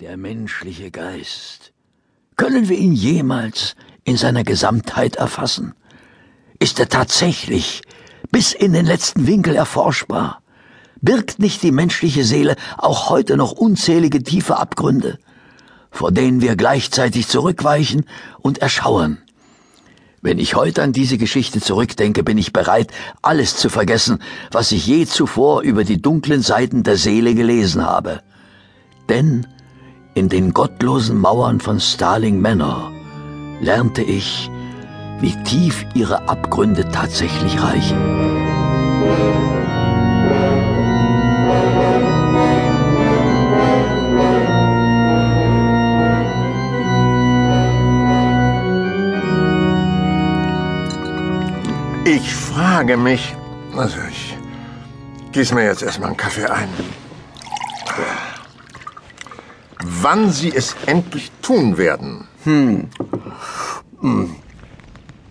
[0.00, 1.74] Der menschliche Geist.
[2.36, 5.74] Können wir ihn jemals in seiner Gesamtheit erfassen?
[6.58, 7.82] Ist er tatsächlich
[8.30, 10.40] bis in den letzten Winkel erforschbar?
[11.02, 15.18] Birgt nicht die menschliche Seele auch heute noch unzählige tiefe Abgründe,
[15.90, 18.06] vor denen wir gleichzeitig zurückweichen
[18.38, 19.18] und erschauern?
[20.22, 22.90] Wenn ich heute an diese Geschichte zurückdenke, bin ich bereit,
[23.20, 28.22] alles zu vergessen, was ich je zuvor über die dunklen Seiten der Seele gelesen habe.
[29.10, 29.46] Denn
[30.14, 32.90] in den gottlosen Mauern von Starling Manor
[33.60, 34.50] lernte ich,
[35.20, 37.98] wie tief ihre Abgründe tatsächlich reichen.
[52.04, 53.36] Ich frage mich.
[53.76, 54.36] Also, ich
[55.32, 56.68] gieße mir jetzt erstmal einen Kaffee ein.
[59.82, 62.28] Wann Sie es endlich tun werden.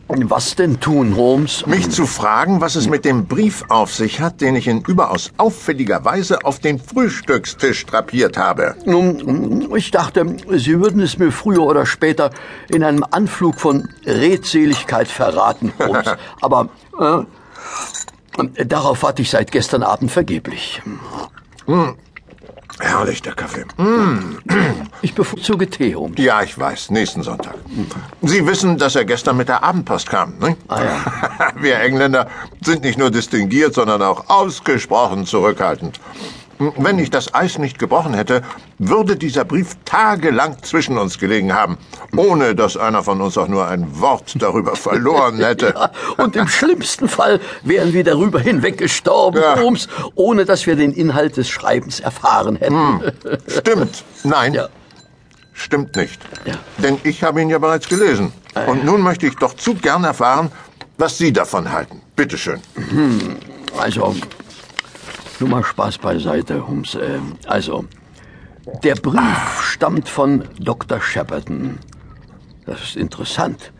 [0.08, 1.68] Was denn tun, Holmes?
[1.68, 5.32] Mich zu fragen, was es mit dem Brief auf sich hat, den ich in überaus
[5.38, 8.76] auffälliger Weise auf den Frühstückstisch drapiert habe.
[8.86, 12.32] Nun, ich dachte, Sie würden es mir früher oder später
[12.70, 16.08] in einem Anflug von Redseligkeit verraten, Holmes.
[16.42, 16.70] Aber
[17.00, 20.82] äh, darauf warte ich seit gestern Abend vergeblich.
[22.80, 23.66] Herrlich, der Kaffee.
[25.02, 26.18] Ich bevorzuge Tee, Holmes.
[26.20, 27.56] Ja, ich weiß, nächsten Sonntag.
[28.22, 30.58] Sie wissen, dass er gestern mit der Abendpost kam, ne?
[30.68, 31.52] Ah ja.
[31.62, 32.28] Wir Engländer
[32.62, 36.02] sind nicht nur distinguiert, sondern auch ausgesprochen zurückhaltend.
[36.60, 38.42] Wenn ich das Eis nicht gebrochen hätte,
[38.80, 41.78] würde dieser Brief tagelang zwischen uns gelegen haben,
[42.18, 45.74] ohne dass einer von uns auch nur ein Wort darüber verloren hätte.
[45.74, 49.56] Ja, und im schlimmsten Fall wären wir darüber hinweggestorben, Ja.
[49.58, 53.02] Holmes, ohne dass wir den Inhalt des Schreibens erfahren hätten.
[53.48, 54.04] Stimmt.
[54.26, 54.68] Nein, Ja.
[55.54, 56.22] stimmt nicht.
[56.44, 56.56] Ja.
[56.78, 58.34] Denn ich habe ihn ja bereits gelesen.
[58.68, 60.52] Und nun möchte ich doch zu gern erfahren,
[60.98, 62.02] was Sie davon halten.
[62.18, 62.60] Bitte schön.
[63.78, 64.14] Also,
[65.40, 66.96] nur mal Spaß beiseite, Holmes.
[66.96, 67.86] Ähm, Also,
[68.84, 71.02] der Brief stammt von Dr.
[71.02, 71.80] Shepperton.
[72.66, 73.72] Das ist interessant.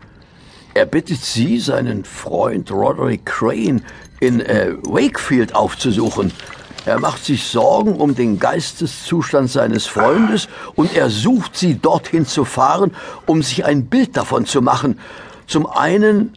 [0.74, 3.82] Er bittet Sie, seinen Freund Roderick Crane
[4.20, 6.32] in äh, Wakefield aufzusuchen.
[6.86, 12.44] Er macht sich Sorgen um den Geisteszustand seines Freundes und er sucht Sie, dorthin zu
[12.44, 12.94] fahren,
[13.26, 14.98] um sich ein Bild davon zu machen.
[15.46, 16.32] Zum einen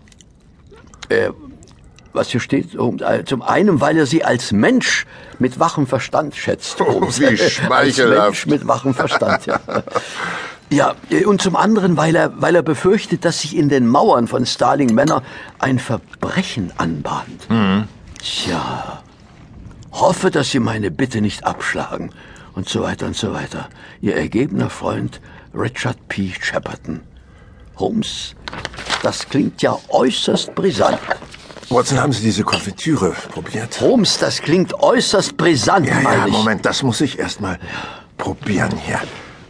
[2.14, 5.06] was hier steht, äh, zum einen, weil er sie als Mensch
[5.40, 6.80] mit wachem Verstand schätzt.
[6.82, 8.26] Oh, wie als schmeichelhaft.
[8.26, 9.60] Mensch mit wachem Verstand, ja.
[10.70, 14.28] Ja, äh, und zum anderen, weil er, weil er befürchtet, dass sich in den Mauern
[14.28, 15.22] von Starling Manor
[15.60, 17.48] ein Verbrechen anbahnt.
[18.18, 19.04] Tja,
[19.92, 22.12] hoffe, dass Sie meine Bitte nicht abschlagen.
[22.56, 23.70] Und so weiter und so weiter.
[24.02, 25.22] Ihr ergebener Freund
[25.54, 26.34] Richard P.
[26.40, 27.02] Shepperton.
[27.78, 28.36] Holmes,
[29.02, 31.00] das klingt ja äußerst brisant.
[31.74, 33.80] Watson, haben Sie diese Konfitüre probiert?
[33.82, 36.28] Holmes, das klingt äußerst brisant, Ja, ja.
[36.28, 37.60] Moment, das muss ich erst mal
[38.18, 39.02] probieren hier.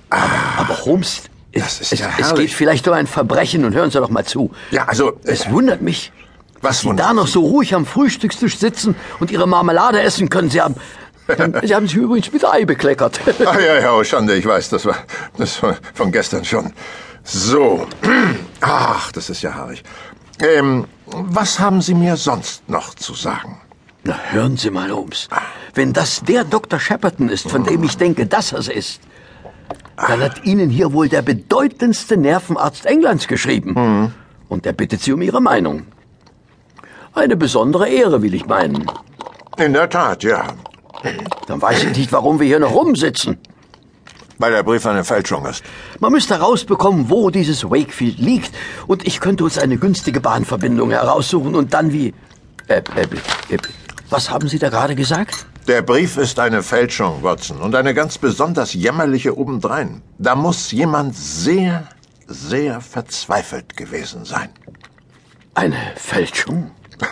[0.09, 2.47] Aber Holmes, es, Das ist es, ja es herrlich.
[2.47, 4.51] geht vielleicht um ein Verbrechen und hören Sie doch mal zu.
[4.71, 6.11] Ja, also, Es äh, wundert mich,
[6.61, 10.49] was Sie da noch so ruhig am Frühstückstisch sitzen und Ihre Marmelade essen können.
[10.49, 10.75] Sie haben,
[11.63, 13.19] Sie haben sich übrigens mit Ei bekleckert.
[13.45, 14.97] Ah, ja, ja, oh, Schande, ich weiß, das war
[15.37, 16.73] das war von gestern schon.
[17.23, 17.87] So.
[18.61, 19.83] Ach, das ist ja haarig.
[20.39, 23.61] Ähm, was haben Sie mir sonst noch zu sagen?
[24.03, 25.29] Na, hören Sie mal, Holmes.
[25.73, 26.79] Wenn das der Dr.
[26.79, 29.01] Shepperton ist, von dem ich denke, dass er es ist,
[29.95, 34.13] dann hat Ihnen hier wohl der bedeutendste Nervenarzt Englands geschrieben.
[34.49, 35.85] Und er bittet Sie um Ihre Meinung.
[37.13, 38.85] Eine besondere Ehre, will ich meinen.
[39.57, 40.47] In der Tat, ja.
[41.47, 43.37] Dann weiß ich nicht, warum wir hier noch rumsitzen.
[44.37, 45.63] Weil der Brief eine Fälschung ist.
[45.99, 48.51] Man müsste herausbekommen, wo dieses Wakefield liegt.
[48.87, 52.13] Und ich könnte uns eine günstige Bahnverbindung heraussuchen und dann wie...
[52.67, 53.03] Äh, äh,
[53.49, 53.57] äh,
[54.09, 55.45] was haben Sie da gerade gesagt?
[55.67, 60.01] Der Brief ist eine Fälschung, Watson, und eine ganz besonders jämmerliche obendrein.
[60.17, 61.87] Da muss jemand sehr,
[62.27, 64.49] sehr verzweifelt gewesen sein.
[65.53, 66.71] Eine Fälschung?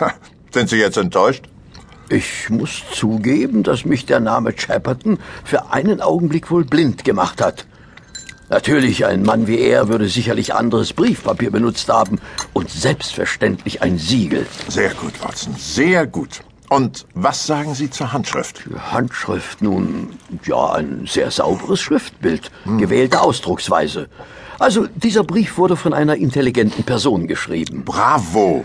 [0.52, 1.48] Sind Sie jetzt enttäuscht?
[2.08, 7.66] Ich muss zugeben, dass mich der Name Chapperton für einen Augenblick wohl blind gemacht hat.
[8.48, 12.20] Natürlich, ein Mann wie er würde sicherlich anderes Briefpapier benutzt haben
[12.52, 14.46] und selbstverständlich ein Siegel.
[14.68, 16.42] Sehr gut, Watson, sehr gut.
[16.68, 18.62] Und was sagen Sie zur Handschrift?
[18.90, 24.08] Handschrift nun, ja, ein sehr sauberes Schriftbild, gewählte Ausdrucksweise.
[24.58, 27.84] Also, dieser Brief wurde von einer intelligenten Person geschrieben.
[27.84, 28.64] Bravo!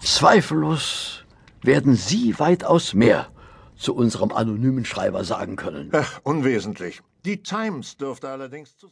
[0.00, 1.15] Zweifellos
[1.62, 3.28] werden Sie weitaus mehr
[3.76, 5.90] zu unserem anonymen Schreiber sagen können?
[5.92, 7.02] Ach, unwesentlich.
[7.24, 8.84] Die Times dürfte allerdings zu